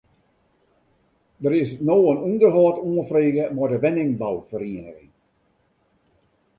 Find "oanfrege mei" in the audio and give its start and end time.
2.87-3.67